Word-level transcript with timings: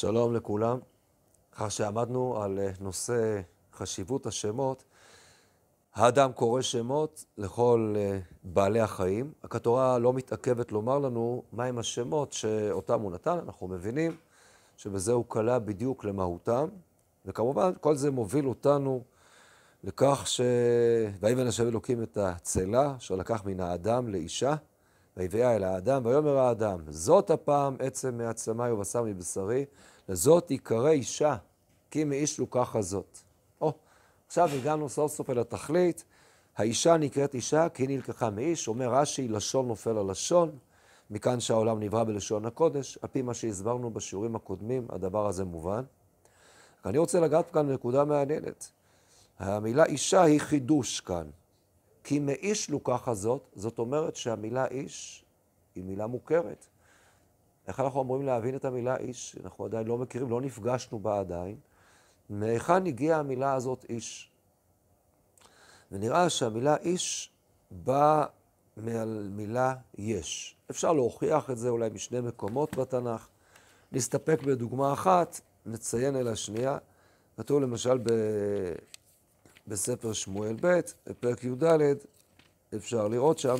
שלום 0.00 0.34
לכולם. 0.34 0.78
אחר 1.54 1.68
שעמדנו 1.68 2.42
על 2.42 2.58
אה, 2.58 2.70
נושא 2.80 3.40
חשיבות 3.74 4.26
השמות, 4.26 4.84
האדם 5.94 6.32
קורא 6.32 6.62
שמות 6.62 7.24
לכל 7.38 7.94
אה, 7.96 8.18
בעלי 8.44 8.80
החיים. 8.80 9.32
רק 9.44 9.54
התורה 9.54 9.98
לא 9.98 10.12
מתעכבת 10.12 10.72
לומר 10.72 10.98
לנו 10.98 11.42
מהם 11.52 11.78
השמות 11.78 12.32
שאותם 12.32 13.00
הוא 13.00 13.12
נתן. 13.12 13.38
אנחנו 13.44 13.68
מבינים 13.68 14.16
שבזה 14.76 15.12
הוא 15.12 15.24
קלע 15.28 15.58
בדיוק 15.58 16.04
למהותם, 16.04 16.68
וכמובן 17.26 17.72
כל 17.80 17.94
זה 17.94 18.10
מוביל 18.10 18.48
אותנו 18.48 19.02
לכך 19.84 20.22
ש... 20.26 20.40
ויבן 21.20 21.46
השם 21.46 21.68
אלוקים 21.68 22.02
את 22.02 22.16
הצלה, 22.16 22.94
אשר 22.98 23.14
לקח 23.14 23.44
מן 23.44 23.60
האדם 23.60 24.08
לאישה, 24.08 24.54
ויביאה 25.18 25.56
אל 25.56 25.64
האדם, 25.64 26.02
ויאמר 26.04 26.36
האדם, 26.36 26.78
זאת 26.88 27.30
הפעם 27.30 27.76
עצם 27.78 28.18
מעצמי 28.18 28.70
ובשר 28.70 29.02
מבשרי, 29.02 29.64
לזאת 30.08 30.50
יקרא 30.50 30.90
אישה, 30.90 31.36
כי 31.90 32.04
מאיש 32.04 32.38
לוקחה 32.38 32.82
זאת. 32.82 33.18
או, 33.60 33.72
עכשיו 34.26 34.48
הגענו 34.48 34.88
סוף 34.88 35.12
סוף 35.12 35.30
אל 35.30 35.38
התכלית, 35.38 36.04
האישה 36.56 36.96
נקראת 36.96 37.34
אישה 37.34 37.68
כי 37.68 37.82
היא 37.82 37.88
נלקחה 37.88 38.30
מאיש, 38.30 38.68
אומר 38.68 38.88
רש"י, 38.94 39.28
לשון 39.28 39.68
נופל 39.68 39.98
על 39.98 40.10
לשון, 40.10 40.50
מכאן 41.10 41.40
שהעולם 41.40 41.80
נברא 41.80 42.04
בלשון 42.04 42.46
הקודש, 42.46 42.98
על 43.02 43.08
פי 43.12 43.22
מה 43.22 43.34
שהסברנו 43.34 43.90
בשיעורים 43.90 44.36
הקודמים, 44.36 44.86
הדבר 44.90 45.26
הזה 45.26 45.44
מובן. 45.44 45.82
אני 46.86 46.98
רוצה 46.98 47.20
לגעת 47.20 47.50
כאן 47.50 47.68
בנקודה 47.68 48.04
מעניינת. 48.04 48.70
המילה 49.38 49.84
אישה 49.84 50.22
היא 50.22 50.40
חידוש 50.40 51.00
כאן. 51.00 51.30
כי 52.08 52.18
מאיש 52.18 52.70
לוקחה 52.70 53.14
זאת, 53.14 53.48
זאת 53.54 53.78
אומרת 53.78 54.16
שהמילה 54.16 54.66
איש 54.66 55.24
היא 55.74 55.84
מילה 55.84 56.06
מוכרת. 56.06 56.66
איך 57.66 57.80
אנחנו 57.80 58.02
אמורים 58.02 58.26
להבין 58.26 58.56
את 58.56 58.64
המילה 58.64 58.96
איש? 58.96 59.36
אנחנו 59.44 59.64
עדיין 59.64 59.86
לא 59.86 59.98
מכירים, 59.98 60.30
לא 60.30 60.40
נפגשנו 60.40 60.98
בה 60.98 61.20
עדיין. 61.20 61.56
מהיכן 62.30 62.86
הגיעה 62.86 63.20
המילה 63.20 63.54
הזאת 63.54 63.86
איש? 63.88 64.30
ונראה 65.92 66.30
שהמילה 66.30 66.76
איש 66.76 67.30
באה 67.70 68.26
מהמילה 68.76 69.74
יש. 69.98 70.56
אפשר 70.70 70.92
להוכיח 70.92 71.50
את 71.50 71.58
זה 71.58 71.68
אולי 71.68 71.88
משני 71.94 72.20
מקומות 72.20 72.76
בתנ"ך. 72.76 73.28
נסתפק 73.92 74.42
בדוגמה 74.42 74.92
אחת, 74.92 75.40
נציין 75.66 76.16
אל 76.16 76.28
השנייה. 76.28 76.78
כתוב 77.36 77.60
למשל 77.60 77.98
ב... 77.98 78.10
בספר 79.68 80.12
שמואל 80.12 80.56
ב', 80.60 80.80
בפרק 81.06 81.44
י"ד, 81.44 81.62
אפשר 82.76 83.08
לראות 83.08 83.38
שם, 83.38 83.56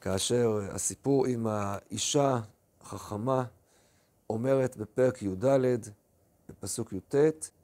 כאשר 0.00 0.60
הסיפור 0.70 1.26
עם 1.26 1.46
האישה 1.46 2.40
החכמה 2.80 3.44
אומרת 4.30 4.76
בפרק 4.76 5.22
י"ד, 5.22 5.78
בפסוק 6.48 6.92
י"ט, 6.92 7.14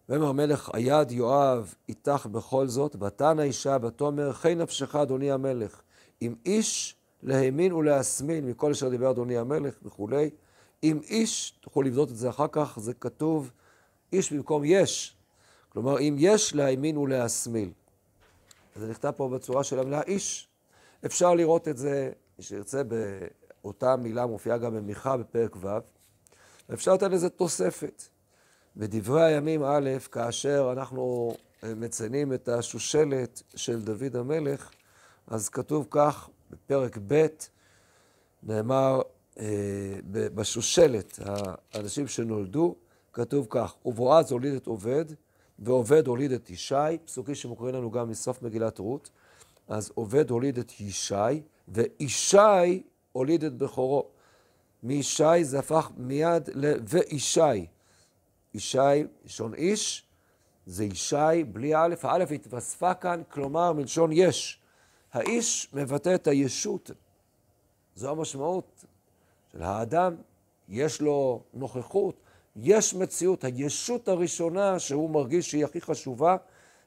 ויאמר 0.09 0.27
המלך 0.27 0.71
היד 0.73 1.11
יואב 1.11 1.75
איתך 1.89 2.27
בכל 2.33 2.69
זאת, 2.69 2.97
ותען 3.03 3.39
האישה 3.39 3.77
ותאמר 3.83 4.33
חי 4.33 4.55
נפשך 4.55 4.97
אדוני 4.97 5.33
המלך, 5.33 5.83
אם 6.23 6.35
איש 6.47 6.97
להאמין 7.23 7.73
ולהסמין 7.73 8.47
מכל 8.47 8.71
אשר 8.71 8.89
דיבר 8.89 9.11
אדוני 9.11 9.39
המלך 9.39 9.75
וכולי, 9.83 10.31
אם 10.83 11.01
איש, 11.03 11.55
תוכלו 11.61 11.83
לבדוק 11.83 12.11
את 12.11 12.17
זה 12.17 12.31
אחר 12.31 12.47
כך, 12.53 12.79
זה 12.81 12.95
כתוב 12.95 13.51
איש 14.13 14.33
במקום 14.33 14.63
יש, 14.65 15.17
כלומר, 15.73 16.01
אם 16.01 16.17
יש 16.19 16.55
להאמין 16.55 16.97
ולהסמיל. 16.97 17.71
זה 18.77 18.91
נכתב 18.91 19.11
פה 19.17 19.29
בצורה 19.29 19.65
של 19.65 19.79
המילה 19.79 20.03
איש. 20.03 20.49
אפשר 21.07 21.35
לראות 21.35 21.69
את 21.69 21.77
זה, 21.77 22.11
מי 22.39 22.45
שירצה, 22.45 22.83
באותה 23.63 23.97
מילה 23.97 24.27
מופיעה 24.27 24.59
גם 24.59 24.75
במיכה 24.75 25.17
בפרק 25.17 25.57
ו', 25.57 25.69
ואפשר 26.69 26.95
לתת 26.95 27.11
לזה 27.11 27.29
תוספת. 27.29 28.03
בדברי 28.77 29.25
הימים 29.25 29.63
א', 29.65 29.91
כאשר 30.13 30.69
אנחנו 30.73 31.35
אה, 31.65 31.75
מציינים 31.75 32.33
את 32.33 32.49
השושלת 32.49 33.43
של 33.57 33.83
דוד 33.83 34.17
המלך, 34.17 34.71
אז 35.27 35.49
כתוב 35.49 35.87
כך, 35.91 36.29
בפרק 36.51 36.99
ב', 37.07 37.27
נאמר 38.43 39.01
אה, 39.39 39.47
בשושלת, 40.13 41.19
האנשים 41.75 42.09
שנולדו, 42.09 42.75
כתוב 43.13 43.47
כך, 43.51 43.75
ובועז 43.85 44.33
הוליד 44.33 44.55
את 44.55 44.67
עובד, 44.67 45.05
ועובד 45.61 46.07
הוליד 46.07 46.33
את 46.33 46.51
ישי, 46.51 46.99
פסוקים 47.05 47.35
שמוכרים 47.35 47.75
לנו 47.75 47.91
גם 47.91 48.11
מסוף 48.11 48.43
מגילת 48.43 48.79
רות. 48.79 49.11
אז 49.69 49.93
עובד 49.95 50.31
הוליד 50.31 50.59
את 50.59 50.81
ישי, 50.81 51.43
וישי 51.69 52.83
הוליד 53.13 53.45
את 53.45 53.57
בכורו. 53.57 54.07
מישי 54.83 55.45
זה 55.45 55.59
הפך 55.59 55.91
מיד 55.97 56.51
ל... 56.55 56.73
וישי. 56.89 57.67
ישי, 58.55 59.05
לשון 59.25 59.55
איש, 59.55 60.07
זה 60.67 60.85
ישי 60.85 61.45
בלי 61.53 61.75
א', 61.75 61.95
האלף 62.03 62.31
התווספה 62.31 62.95
כאן, 62.95 63.23
כלומר 63.29 63.73
מלשון 63.73 64.11
יש. 64.13 64.61
האיש 65.13 65.69
מבטא 65.73 66.15
את 66.15 66.27
הישות. 66.27 66.91
זו 67.95 68.11
המשמעות 68.11 68.85
של 69.53 69.63
האדם, 69.63 70.15
יש 70.69 71.01
לו 71.01 71.43
נוכחות, 71.55 72.15
יש 72.57 72.95
מציאות, 72.95 73.45
הישות 73.45 74.09
הראשונה 74.09 74.79
שהוא 74.79 75.11
מרגיש 75.11 75.51
שהיא 75.51 75.65
הכי 75.65 75.81
חשובה, 75.81 76.37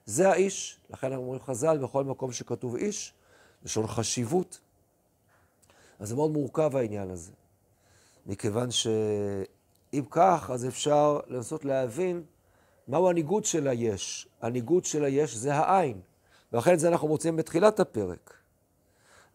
זה 0.06 0.30
האיש. 0.30 0.80
לכן 0.90 1.08
אנחנו 1.08 1.24
אומרים 1.24 1.42
חז"ל, 1.42 1.78
בכל 1.78 2.04
מקום 2.04 2.32
שכתוב 2.32 2.76
איש, 2.76 3.14
לשון 3.64 3.88
חשיבות. 3.88 4.60
אז 6.00 6.10
זה 6.10 6.16
מאוד 6.16 6.32
מורכב 6.32 6.76
העניין 6.76 7.10
הזה. 7.10 7.32
מכיוון 8.26 8.72
שאם 8.72 10.04
כך, 10.10 10.50
אז 10.54 10.68
אפשר 10.68 11.20
לנסות 11.28 11.66
להבין 11.66 12.24
מהו 12.88 13.10
הניגוד 13.10 13.46
של 13.46 13.68
היש. 13.68 14.28
הניגוד 14.42 14.86
של 14.86 15.04
היש 15.04 15.36
זה 15.36 15.56
העין. 15.56 16.02
ולכן 16.54 16.78
זה 16.78 16.88
אנחנו 16.88 17.08
מוצאים 17.08 17.36
בתחילת 17.36 17.80
הפרק. 17.80 18.34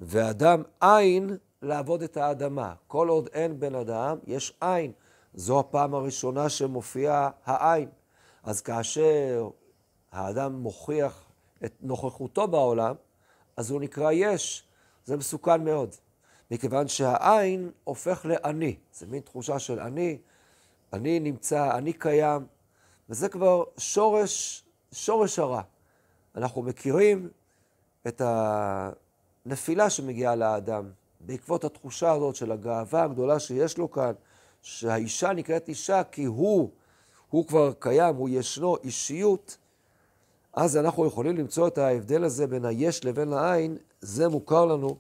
ואדם 0.01 0.63
עין 0.81 1.37
לעבוד 1.63 2.03
את 2.03 2.17
האדמה. 2.17 2.75
כל 2.87 3.09
עוד 3.09 3.29
אין 3.33 3.61
בן 3.61 3.75
אדם, 3.75 4.19
יש 4.27 4.53
עין. 4.61 4.93
זו 5.35 5.61
הפעם 5.61 5.95
הראשונה 5.95 6.49
שמופיעה 6.49 7.31
העין. 7.45 7.89
אז 8.43 8.61
כאשר 8.61 9.49
האדם 10.13 10.53
מוכיח 10.53 11.25
את 11.65 11.73
נוכחותו 11.81 12.49
בעולם, 12.49 12.95
אז 13.57 13.71
הוא 13.71 13.81
נקרא 13.81 14.13
יש. 14.13 14.65
זה 15.05 15.17
מסוכן 15.17 15.65
מאוד, 15.65 15.95
מכיוון 16.51 16.89
שהעין 16.89 17.71
הופך 17.85 18.27
לאני. 18.27 18.77
זה 18.93 19.07
מין 19.07 19.21
תחושה 19.21 19.59
של 19.59 19.81
אני, 19.81 20.19
אני 20.93 21.21
נמצא, 21.21 21.79
אני 21.79 21.93
קיים, 21.93 22.47
וזה 23.09 23.29
כבר 23.29 23.65
שורש, 23.79 24.65
שורש 24.93 25.39
הרע. 25.39 25.63
אנחנו 26.37 26.63
מכירים 26.63 27.29
את 28.09 28.23
הנפילה 28.25 29.91
שמגיעה 29.91 30.35
לאדם 30.35 30.91
בעקבות 31.21 31.65
התחושה 31.65 32.13
הזאת 32.13 32.37
של 32.37 32.53
הגאווה 32.53 33.03
הגדולה 33.03 33.41
שיש 33.41 33.79
לו 33.79 33.91
כאן, 33.91 34.13
שהאישה 34.69 35.33
נקראת 35.33 35.69
אישה 35.69 36.03
כי 36.05 36.25
הוא, 36.25 36.71
הוא 37.31 37.47
כבר 37.47 37.73
קיים, 37.79 38.17
הוא 38.17 38.29
ישנו, 38.33 38.77
אישיות, 38.85 39.57
אז 40.53 40.77
אנחנו 40.77 41.07
יכולים 41.07 41.37
למצוא 41.37 41.69
את 41.69 41.79
ההבדל 41.79 42.25
הזה 42.25 42.47
בין 42.47 42.65
היש 42.65 43.05
לבין 43.05 43.33
העין, 43.33 43.77
זה 44.01 44.29
מוכר 44.29 44.65
לנו 44.65 44.97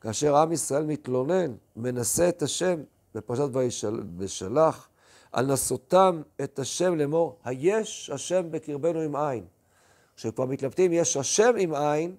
כאשר 0.00 0.36
עם 0.36 0.52
ישראל 0.52 0.84
מתלונן, 0.84 1.52
מנסה 1.76 2.28
את 2.28 2.42
השם 2.42 2.80
בפרשת 3.14 3.48
וישלח, 4.18 4.88
על 5.32 5.46
נסותם 5.46 6.22
את 6.42 6.58
השם 6.58 6.94
לאמור, 6.94 7.36
היש 7.44 8.10
השם 8.10 8.50
בקרבנו 8.50 9.00
עם 9.00 9.16
עין. 9.16 9.44
כשכבר 10.16 10.44
מתלבטים, 10.46 10.92
יש 10.92 11.16
השם 11.16 11.54
עם 11.58 11.74
עין, 11.74 12.14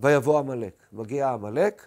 ויבוא 0.00 0.38
עמלק. 0.38 0.74
מגיע 0.92 1.30
עמלק, 1.30 1.86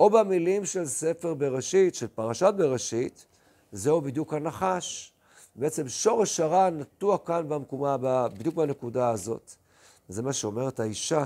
או 0.00 0.10
במילים 0.10 0.64
של 0.64 0.86
ספר 0.86 1.34
בראשית, 1.34 1.94
של 1.94 2.06
פרשת 2.06 2.54
בראשית, 2.56 3.26
זהו 3.72 4.00
בדיוק 4.00 4.34
הנחש. 4.34 5.12
בעצם 5.56 5.88
שורש 5.88 6.40
הרע 6.40 6.70
נטוע 6.70 7.18
כאן 7.18 7.48
במקומה, 7.48 7.96
בדיוק 8.28 8.54
בנקודה 8.54 9.10
הזאת. 9.10 9.54
זה 10.08 10.22
מה 10.22 10.32
שאומרת 10.32 10.80
האישה, 10.80 11.24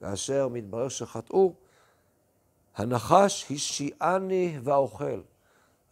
כאשר 0.00 0.48
מתברר 0.48 0.88
שחטאו, 0.88 1.52
הנחש 2.76 3.46
השיעני 3.50 4.58
ואוכל. 4.62 5.20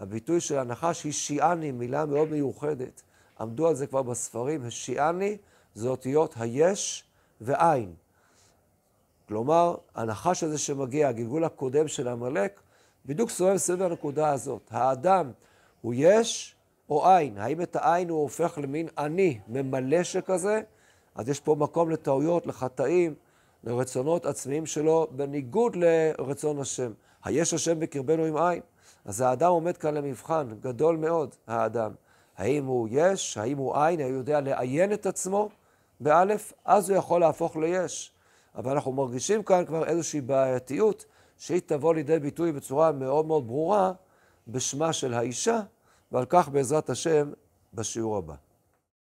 הביטוי 0.00 0.40
של 0.40 0.58
הנחש 0.58 1.06
השיעני, 1.06 1.72
מילה 1.72 2.04
מאוד 2.06 2.28
מיוחדת. 2.28 3.02
עמדו 3.40 3.68
על 3.68 3.74
זה 3.74 3.86
כבר 3.86 4.02
בספרים, 4.02 4.64
השיעני 4.64 5.36
זה 5.74 5.88
אותיות 5.88 6.34
היש 6.36 7.04
ועין. 7.40 7.94
כלומר, 9.28 9.76
הנחש 9.94 10.42
הזה 10.42 10.58
שמגיע, 10.58 11.08
הגלגול 11.08 11.44
הקודם 11.44 11.88
של 11.88 12.08
עמלק, 12.08 12.60
בדיוק 13.06 13.30
סובב 13.30 13.56
סביב 13.56 13.82
הנקודה 13.82 14.30
הזאת. 14.32 14.68
האדם 14.70 15.32
הוא 15.86 15.94
יש 15.96 16.54
או 16.90 17.08
עין. 17.08 17.38
האם 17.38 17.62
את 17.62 17.76
העין 17.76 18.08
הוא 18.08 18.22
הופך 18.22 18.58
למין 18.62 18.88
אני 18.98 19.38
ממלא 19.48 20.02
שכזה? 20.02 20.60
אז 21.14 21.28
יש 21.28 21.40
פה 21.40 21.54
מקום 21.58 21.90
לטעויות, 21.90 22.46
לחטאים, 22.46 23.14
לרצונות 23.64 24.26
עצמיים 24.26 24.66
שלו, 24.66 25.06
בניגוד 25.10 25.76
לרצון 25.76 26.60
השם. 26.60 26.92
היש 27.24 27.54
השם 27.54 27.80
בקרבנו 27.80 28.24
עם 28.24 28.36
עין. 28.36 28.60
אז 29.04 29.20
האדם 29.20 29.50
עומד 29.50 29.76
כאן 29.76 29.94
למבחן 29.94 30.48
גדול 30.60 30.96
מאוד, 30.96 31.34
האדם. 31.46 31.92
האם 32.36 32.66
הוא 32.66 32.88
יש, 32.90 33.38
האם 33.38 33.58
הוא 33.58 33.76
עין, 33.76 34.00
האם 34.00 34.08
הוא 34.08 34.18
יודע 34.18 34.40
לעיין 34.40 34.92
את 34.92 35.06
עצמו 35.06 35.48
באלף, 36.00 36.52
אז 36.64 36.90
הוא 36.90 36.98
יכול 36.98 37.20
להפוך 37.20 37.56
ליש. 37.56 38.12
אבל 38.54 38.72
אנחנו 38.72 38.92
מרגישים 38.92 39.42
כאן 39.42 39.64
כבר 39.66 39.84
איזושהי 39.84 40.20
בעייתיות 40.20 41.04
שהיא 41.36 41.60
תבוא 41.66 41.94
לידי 41.94 42.18
ביטוי 42.18 42.52
בצורה 42.52 42.92
מאוד 42.92 43.26
מאוד 43.26 43.46
ברורה 43.46 43.92
בשמה 44.48 44.92
של 44.92 45.14
האישה, 45.14 45.60
ועל 46.12 46.24
כך 46.28 46.48
בעזרת 46.48 46.90
השם 46.90 47.32
בשיעור 47.74 48.16
הבא. 48.16 48.34